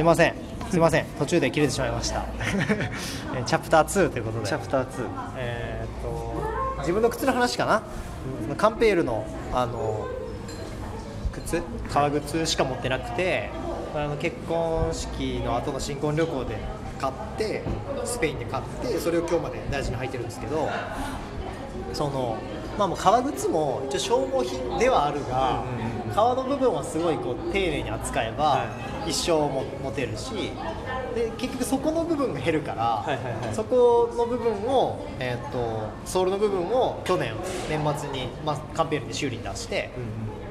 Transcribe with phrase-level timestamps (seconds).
[0.00, 0.34] すいません。
[0.70, 1.04] すいません。
[1.18, 2.24] 途中で切れてしまいました。
[3.36, 4.46] えーチャプター2ということで。
[4.46, 7.82] チャプター2えーっと自分の靴の話かな、
[8.56, 10.06] カンペールのあの
[11.34, 11.62] 靴？
[11.92, 13.50] 革靴しか持ってなくて
[13.94, 16.56] あの結婚式の後の新婚旅行で
[16.98, 17.62] 買って
[18.06, 20.66] スペインで買ってそれを今日まで大事に履いてるんですけど
[21.92, 22.38] その
[22.78, 25.62] まあもう革靴も一応消耗品ではあるが、
[26.14, 28.66] 革の部分はすごいこう丁寧に扱えばは
[29.06, 30.52] 一生も持てるし
[31.14, 33.54] で結局そこの部分が減るから、はいはいはい。
[33.54, 37.34] そこの部分を、えー、とソールの部分を去年
[37.68, 39.90] 年末に、まあ、カンペールで修理に出して、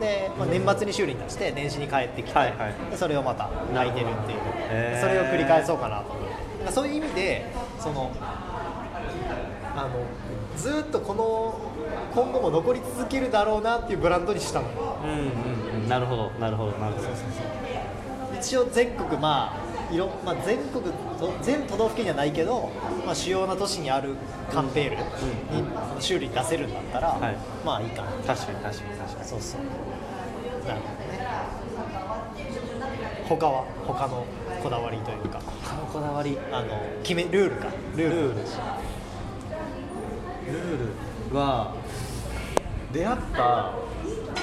[0.00, 2.90] で、まあ、年末に修理に出して年始に帰ってきて、はいはい。
[2.90, 6.12] でそれをまた泣いてるっていう、それを繰り返そうかなと。
[6.12, 7.44] 思ってそういう意味で
[7.78, 8.10] その
[9.76, 9.90] あの
[10.56, 11.65] ずーっとこの
[12.14, 14.68] 今後も残り続けるだろうなっていうブランドにしたの。
[14.68, 15.88] ようんうんうん。
[15.88, 16.30] なるほど。
[16.40, 16.72] なるほど。
[16.78, 17.08] なるほど。
[18.38, 20.92] 一応全国まあいろ、まあ、全国と
[21.42, 22.70] 全都道府県にはないけど、
[23.04, 24.16] まあ、主要な都市にある
[24.52, 25.02] カンペールに
[26.00, 27.36] 修理に出せるんだったら、はい。
[27.64, 28.10] まあいいかな。
[28.26, 29.28] 確かに確かに確かに。
[29.28, 29.60] そうそう。
[30.66, 31.26] なるほどね。
[33.28, 34.24] 他は他の
[34.62, 35.40] こだわりというか。
[35.62, 36.38] 他のこだわり？
[36.52, 36.68] あの
[37.02, 37.68] 決めルールか。
[37.96, 38.16] ルール。
[38.16, 38.42] ルール。
[40.46, 40.78] ルー
[41.30, 41.74] ルは
[42.96, 43.72] 出会った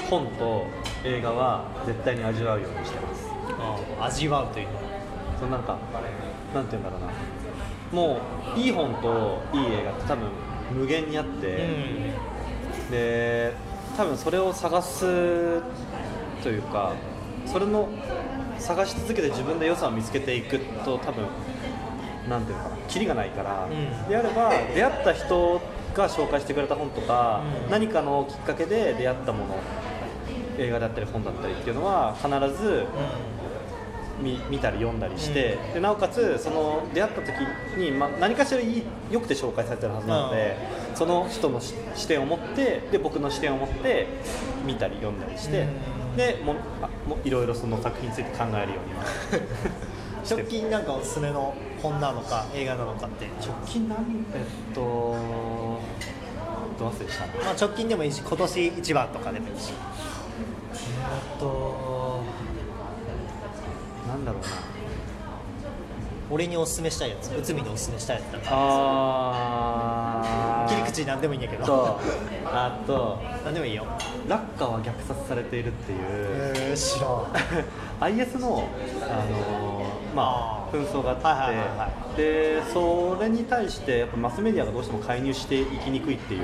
[0.08, 0.64] 本と
[1.04, 3.28] 映画は絶対に味わうようにしてます。
[3.98, 4.74] あ味わうというの。
[4.74, 4.80] は
[5.40, 5.76] そのなんか
[6.54, 7.08] なんて言うんだろうな。
[7.90, 8.20] も
[8.56, 10.28] ういい本といい映画って多分
[10.72, 11.68] 無限にあって、
[12.92, 13.54] で
[13.96, 15.60] 多分それを探す
[16.40, 16.92] というか
[17.46, 17.88] それの
[18.60, 21.26] 探し続けて自分で良さを見つけていくと多分
[22.28, 24.08] なんていうのかなキリがないから、うん。
[24.08, 25.60] であれば出会った人
[25.94, 27.70] が紹介してくれた本とか、うん。
[27.70, 29.56] 何かのきっかけで出会ったもの
[30.58, 32.28] 映画だったり本だったりっていうのは必
[32.62, 32.86] ず
[34.20, 37.34] 見見たり読んだりして、でなおかつその出会った時
[37.76, 40.56] に、ま、何かしらいいよくて紹介されてるはずなので、
[40.94, 44.06] その人のし視点を持ってで僕の視点を持って
[44.64, 46.16] 見たり読んだりして、うん。
[46.16, 49.04] でもあもいろいろその作品について考えるようには
[50.28, 53.26] 直近なんかおすすめの本なのか映画なのかって。
[53.46, 53.98] 直近なん
[54.34, 54.80] えっと
[56.78, 57.26] ど忘れした？
[57.26, 59.72] なまあ直近でもいいし今年一番とかでもいいし。
[59.72, 59.74] え
[61.36, 62.22] っと
[64.08, 64.48] なんだろうな。
[66.30, 67.28] 俺におすすめしたいやつ。
[67.28, 70.70] 内海におすすめしたいやつあー。
[70.70, 71.66] 切り口なんでもいいんだけど。
[71.66, 72.00] と
[72.46, 73.84] あとなんでもいいよ。
[74.26, 75.98] ラッカは虐殺されているっていう。
[76.00, 77.26] えー、知らん。
[78.18, 78.64] IS の、
[79.02, 79.06] あ
[79.60, 79.63] のー
[80.14, 86.42] まあ、紛争があって、でそれに対してやっぱマスメディアがどうしても介入していきにくいっていう、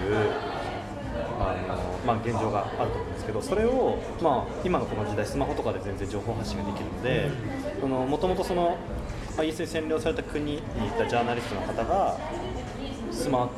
[1.40, 7.30] あのまあ、現状があると思うんですけどそれを、まあ、今のこの時代スマホとかで全然情報発信ができるので
[7.86, 8.76] もともとその
[9.38, 10.60] IS に占領された国にい
[10.98, 12.18] たジャーナリストの方が
[13.10, 13.48] スマー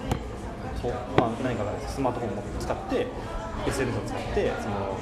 [0.80, 0.88] ト、
[1.20, 3.06] まあ、何かがスマートフォンを使って
[3.66, 4.98] SNS を使ってその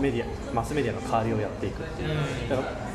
[0.00, 2.08] メディアマスメディアの代わりをやっていくっていう、
[2.48, 2.87] だから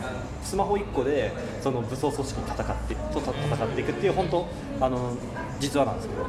[0.43, 1.31] スマホ1個で
[1.61, 4.47] その武装組織に戦ってと戦っていくっていう本当
[4.81, 5.11] あの
[5.59, 6.25] 実話なんですけど、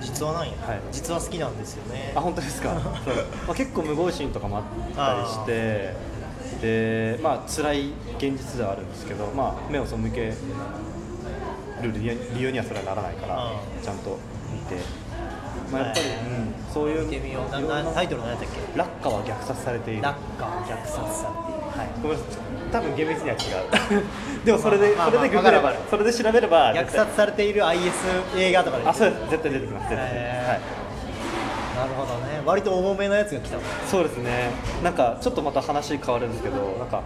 [0.00, 0.80] 実はなんや、はい。
[0.92, 2.12] 実は好きなんですよね。
[2.14, 2.70] あ本当ですか？
[3.46, 4.64] まあ、結構無謀心とかもあっ
[4.94, 5.94] たりして
[6.60, 10.26] でまあ辛い現実ではあるんですけど、まあ、目を背け
[11.82, 14.18] る理由にはそれはならないからあちゃんと
[14.52, 14.76] 見て、
[15.72, 16.18] まあ、やっぱり、はい。
[16.18, 17.50] うん、そういう見てみよう。
[17.50, 17.58] タ
[18.02, 18.78] イトル何やったっけ？
[18.78, 20.02] 落下は虐殺されている。
[20.02, 20.92] 落下虐殺
[21.22, 21.88] されているはい。
[22.02, 22.44] ごめんなさい。
[22.72, 24.04] 多分厳密には違う。
[24.44, 27.92] でもそれで、まあそれでググればそれで調べれば虐殺されている IS
[28.36, 29.52] 映画とかであそうです絶対。
[29.52, 29.88] 出てきます。
[29.90, 30.60] 絶対はい。
[31.76, 32.42] なるほどね。
[32.44, 33.56] 割と重めのやつが来た。
[33.56, 34.50] のそうですね。
[34.82, 37.02] なんかちょっとまた話変わるんですけどなんか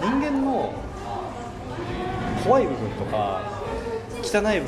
[0.00, 0.72] 人間の
[2.44, 3.40] 怖い部分とか
[4.22, 4.60] 汚い部分っ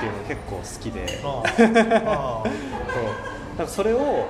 [0.00, 1.20] ていうのが結構好きで。
[1.24, 2.42] ああ。
[2.42, 3.58] あそう。
[3.58, 4.26] なんかそれを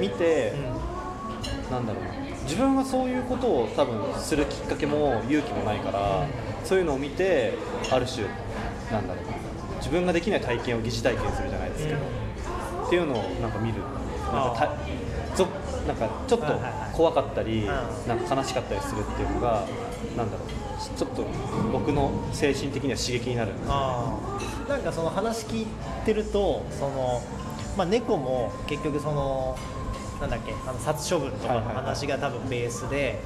[0.00, 0.52] 見て、
[1.70, 6.26] なんだろうな自分はそういうことを多分するきっかけも勇気もないから、
[6.64, 7.54] そういうのを見て
[7.90, 8.26] ある種
[8.90, 9.32] なんだろうな
[9.78, 11.98] 自分ができない体験を疑似体験するじゃないですけど、
[12.86, 13.82] っていうのをなんか見る。
[14.32, 14.68] なんか
[15.32, 15.46] たぞ
[15.86, 16.46] なんかちょっと
[16.92, 17.66] 怖かったり、ん。
[17.66, 19.64] なんか悲しかったりするっていうのが
[20.16, 21.24] なんだろうちょっと
[21.72, 23.54] 僕の精神的には刺激になる。
[23.54, 24.18] んですよあ
[24.68, 24.70] あ。
[24.70, 25.66] なんかその話聞い
[26.04, 27.22] てるとその、
[27.76, 29.56] まあ、猫も結局その
[30.20, 33.18] なんだっけあの殺処分とかの話が多分ベースで,、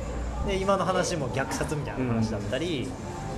[0.47, 2.89] で今の話も虐殺みたいな話だったり、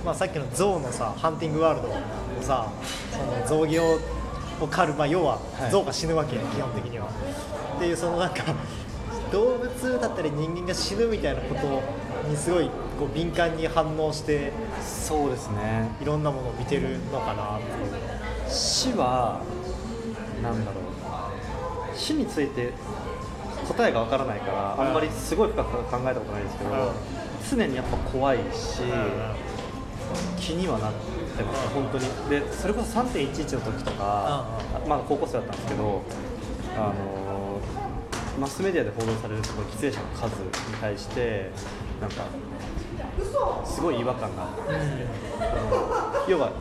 [0.03, 1.95] まあ、さっきの象のさハンティングワールドも
[2.41, 2.71] さ
[3.11, 3.99] その象牙を
[4.69, 5.71] 狩る、まあ、要ははい。
[5.71, 7.07] 象が死ぬわけ、基本的には。
[7.75, 8.43] っていうそのなんか
[9.31, 14.51] 動物だったり人間が死ぬみたいなことにすごいこう敏感に反応して
[14.81, 15.89] そうですね。
[16.01, 17.57] いろんなものを見てるのかな。
[17.57, 17.65] って
[18.49, 19.41] 死は
[20.41, 20.83] なんだろう。
[21.97, 22.73] 死について
[23.65, 26.93] 答えがわからないからあんまりすごい深く考えたことないですけど、
[27.49, 28.81] 常にやっぱ怖いし、
[30.37, 32.05] 気にはなってます本当に。
[32.29, 34.45] でそれこそ3.11の時とか、
[34.87, 36.01] まだ高校生だったんですけど
[36.75, 37.59] あの
[38.39, 40.49] マスメディアで報道されるその犠牲者の数に
[40.81, 41.51] 対して
[42.01, 42.23] なんか
[43.65, 44.55] すごい違和感があっ
[46.27, 46.51] て、要は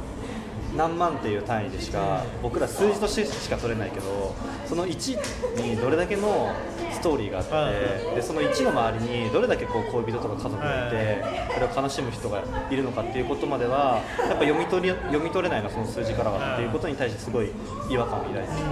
[0.77, 4.35] 何万っていう単位でしか僕ら数字としてしか取れないけど
[4.67, 6.51] その1にどれだけの
[6.93, 11.25] ストーリーがあってでその1の周りにどれだけこう恋人とか家族がいて
[11.55, 17.51] それを悲しむ人がいるのかっていうことまではやっぱ読み取り読み取れないなその数字からはっていうことに対してすごい
[17.91, 18.63] 違和感を抱いてて。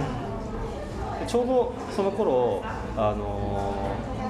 [1.25, 2.63] でちょうどその頃
[2.97, 4.21] あのー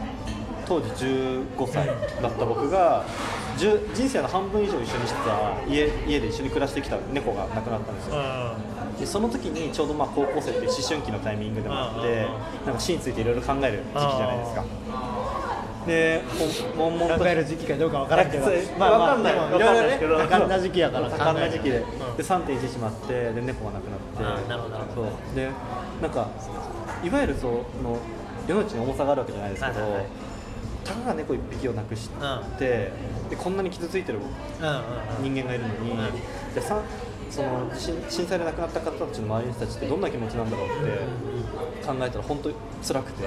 [0.71, 1.87] 当時15歳
[2.21, 8.15] だった僕が10人生の半分以上一緒にしてた家家で一緒に暮らしてきた猫が亡くなったんですよ。
[8.99, 12.27] でその時にちょうどまあ高校生っていう思春期のタイミングでもあって
[12.65, 14.65] なんか死についていろいろ考える時期じゃないですか。
[15.87, 16.21] で
[16.77, 18.45] 悶々と考える時期かどうかわからんけど
[18.77, 19.33] まあまあわかんない。
[19.33, 20.17] いですけど。
[20.17, 22.17] 多感な時期やから多感な時期で、うん。
[22.17, 23.97] で3.1しまってで猫が亡くな
[24.33, 24.45] って。
[24.45, 25.07] あなるほどなるほど。
[25.07, 25.35] そう。
[25.35, 25.49] で
[26.01, 26.29] なんか
[27.03, 27.65] いわゆるその
[28.47, 30.05] 命に重さがあるわけじゃないですけど、
[30.83, 32.09] たかが猫1匹を亡くし
[32.59, 34.19] て、うんでこんなに傷ついてる
[35.21, 35.97] 人間がいるのに、うん。
[35.97, 36.81] じゃあさ
[37.31, 42.55] そのし震災で亡くなった方たちの周りの人たちってどんな気持ちなんだろうって考えたら本当に
[42.85, 43.23] 辛くて、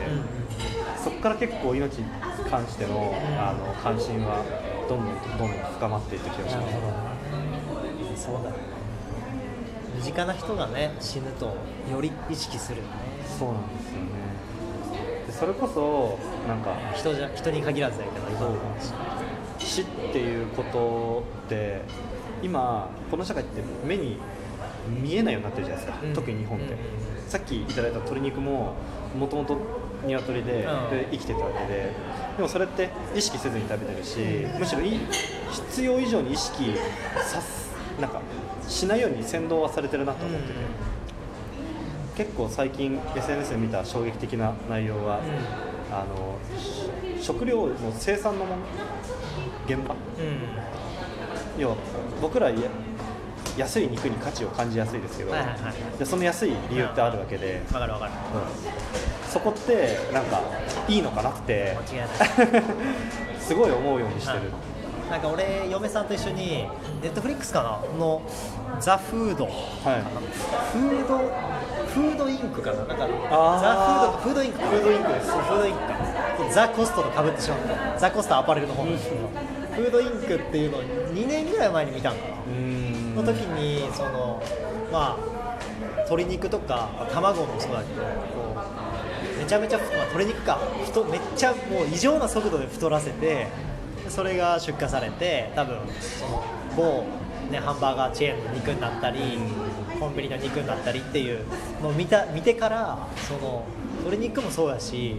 [1.03, 2.05] そこから結構命に
[2.51, 4.45] 関してのあの関心は
[4.87, 6.71] どんどんどんどん深まっていった気がします。
[6.71, 6.89] なるほ
[8.13, 8.17] ど。
[8.17, 8.57] そうだね。
[9.97, 11.57] 身近な人がね死ぬと
[11.91, 12.91] より意識するよね。
[13.39, 14.09] そうなんですよね。
[15.27, 18.93] でそれこそなんか人じゃ人に限らずだけど今の話
[19.75, 21.83] 死っていうことって
[22.43, 24.19] 今この社会って目に
[25.03, 26.15] 見えないようになってるじゃないですか、うん。
[26.15, 26.79] 特に日本って、うん
[27.27, 28.75] さっきいただいた鶏肉も
[29.19, 29.57] もともと
[30.05, 30.91] 鶏で,、うん。
[30.91, 31.91] で生きてたわけで。
[32.37, 34.19] でもそれって意識せずに食べてるし、
[34.57, 35.01] むしろい
[35.51, 36.75] 必要以上に意識
[37.25, 38.21] さすなんか
[38.69, 40.55] しないように先導はされてるなと思ってて、
[42.25, 45.21] 結構最近 SNS で見た衝撃的な内容は、
[45.91, 48.63] あのし食料の生産のもの
[49.67, 49.95] 現場。
[49.95, 51.61] うん。
[51.61, 51.77] 要は
[52.21, 52.57] 僕らは
[53.57, 58.13] 安い肉に価値を感じやすいですけど、はいはいはいでその安い理由ってあるわけで、わかるわかる。
[58.13, 59.31] うん。
[59.31, 60.41] そこってなんか
[60.89, 62.09] いいのかなって間違い
[62.57, 62.63] ない。
[63.41, 64.51] すごい思うようにしてる、
[65.11, 66.67] なんか俺嫁さんと一緒に
[67.03, 68.23] ネットフリックスかなの
[68.81, 69.53] ザ・フードはい。
[70.73, 71.19] フード
[71.87, 72.79] フードインクかな。
[72.79, 75.31] なんかザ・フードフードインクフードインクです。
[75.31, 75.95] フードインクか。
[76.53, 77.59] ザ・コストとかぶってしまっ
[77.95, 77.99] た。
[78.01, 78.97] ザ・コストアパレルの方なん。
[78.97, 82.35] ですけどフードインクっていうのを2年ぐらい前に見たんかな。
[83.15, 84.43] の時にその
[84.93, 85.57] まあ
[86.05, 88.09] 鶏肉とか卵もそうだけどこ
[89.37, 90.59] うめちゃめちゃ、まあ、鶏肉か。
[90.85, 93.49] 太めっちゃもう異常な速度で太らせて
[94.09, 96.45] それが出荷されて多分その
[96.77, 97.05] 某、
[97.51, 99.39] ね、ハンバーガーチェーンの肉になったり
[99.99, 101.45] コンビニの肉になったりっていう
[101.83, 103.65] のを見た見てからその
[104.01, 105.17] 鶏肉もそうやし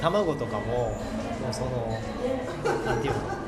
[0.00, 1.98] 卵とかももうその
[2.84, 3.47] なんていうの？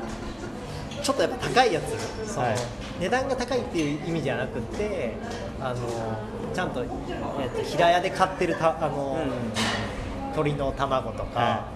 [1.02, 2.37] ちょっとやっぱ高いやつ。
[2.37, 2.56] はい。
[3.00, 5.14] 値段が高いっていう意味じゃなくて
[5.61, 5.78] あの
[6.54, 9.19] ちゃんと,、えっと平屋で買ってるたあの、
[10.33, 11.69] 鶏の卵とか、は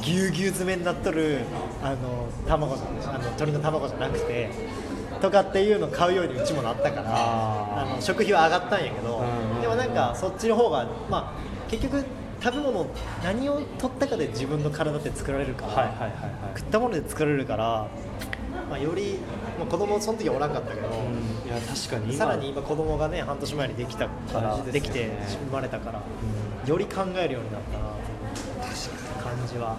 [0.00, 1.40] ぎゅうぎゅう詰めになっとる
[1.82, 4.50] あの卵あの鶏の卵じゃなくて
[5.20, 12.04] とかっていうのを買うようにうちもなったからあの食費は上がったんやけど、うんでもなんかそっちの方がまあ結局
[12.42, 12.86] 食べ物
[13.22, 16.12] 何を取ったかで自分の体って作られるから、
[16.56, 17.86] 食ったもので作られるから、
[18.72, 19.18] まあ、より、
[19.58, 21.46] まあ、子供その時はおらんかったけど、うん。
[21.46, 22.14] いや確かに今。
[22.14, 25.18] さらに今子供がね半年前にできたからできですよね。
[25.20, 26.02] て生まれたから、
[26.66, 27.84] より考えるようになったな
[28.66, 29.76] 確かに感じは。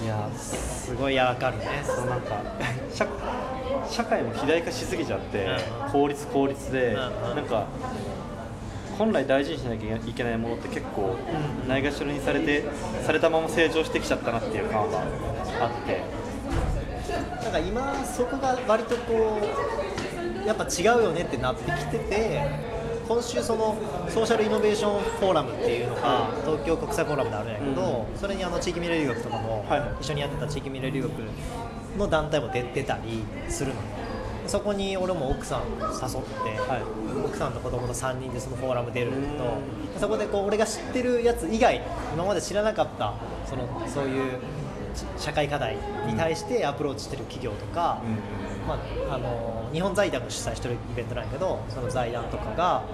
[0.00, 1.64] いやすごいやわかるね。
[1.82, 2.40] そのなんか
[2.94, 3.04] 社
[3.90, 5.48] 社会も肥大化しすぎちゃって、
[5.86, 5.90] うん。
[5.90, 7.36] 効率効率で、うんうん。
[7.36, 7.66] なんか
[8.96, 11.16] 本来大事にしなきゃいけないものって結構
[11.62, 11.68] うん。
[11.68, 12.62] ないがしろにされて
[13.04, 15.02] されたまま成長してきちゃったなっていう感は
[15.60, 16.27] あって
[17.48, 22.46] なんか今そこが割とこうやっぱ違うよねってなってきてて
[23.08, 23.74] 今週その
[24.10, 29.64] ソーシャルイノベーションフォーラムっていうのが東京国際フォーラムであるんやけど、それにあの地域未来留学とかも
[29.98, 31.10] 一緒にやってた地域未来留学
[31.98, 33.86] の団体も出てたりするのよ
[34.46, 36.98] そこに俺も奥さん誘って、はい。
[37.24, 39.58] 奥さんと子供と3人でそのフォーラム出るんだけど
[39.98, 41.82] そこでこう俺が知ってるやつ以外
[42.14, 43.14] 今まで知らなかった
[43.46, 44.38] そのそういう
[45.16, 45.76] 社会課題
[46.06, 48.02] に対してアプローチしてる企業とか、
[48.66, 48.78] ま
[49.10, 52.84] あ、あの日本財団が主催してるイベントなんやけどその財団とかが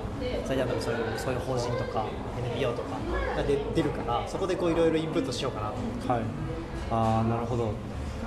[0.47, 2.07] 財団とかそういうそういう法人とか
[2.55, 2.99] NPO とか
[3.37, 5.73] が出出るからそこでこういろいろインプットしようかな
[6.07, 6.13] と。
[6.13, 6.23] はい。
[6.91, 7.73] ああなるほど。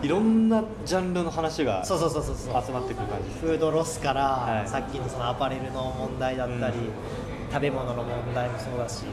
[0.01, 2.53] いろんなジャンルの話が集そうそうそうそうそう。
[2.53, 4.67] まってくる感じですフードロスから、はい。
[4.67, 9.03] さっきのそのアパレルの問題だったり、うん食べ物の問題もそうだし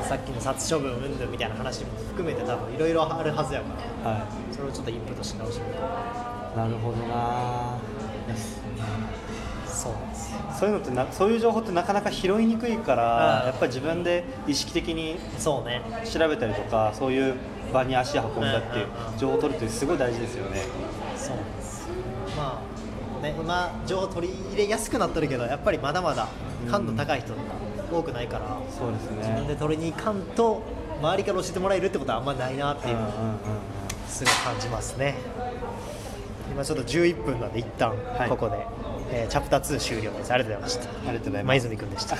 [0.00, 3.66] さっきの殺処分云々みたいな話も含めて多分いろいろあるはずやか
[4.04, 5.82] らはそれをちょっとインプットし直してみよ
[6.54, 7.76] いなるほどな。
[8.26, 10.38] うそうですよ。
[10.58, 15.82] そういうのってなそういう情報ってなかなか拾いにくいから、うんやっぱり自分で意識的にそうね。
[16.04, 17.34] 調べたりとかそういう
[17.74, 20.62] 場に足を運んだっていううんうんうん情報を取るってすごい大事ですよね。
[21.16, 21.88] そうです
[22.36, 22.75] まあ
[23.26, 26.28] ね今情報取り入れやすくなってるけどやっぱりまだまだ
[26.70, 27.40] 感度高い人が
[27.92, 30.62] 多くないから、そうです自分でね取りに行かんと
[31.00, 33.10] 周りから教えてもらえるってことはあんまないなっていう、うんうんうん
[34.08, 35.14] すごい感じますね。
[36.50, 38.66] 今ちょっと11分なんで一旦はいここで、
[39.10, 40.32] えーチャプター2終了です。
[40.32, 40.90] ありがとうございました。
[40.90, 41.44] ありがとうございます。
[41.44, 42.16] 前泉君でした